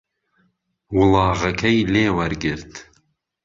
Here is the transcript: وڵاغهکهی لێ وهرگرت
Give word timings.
وڵاغهکهی 0.95 1.77
لێ 1.93 2.05
وهرگرت 2.17 2.73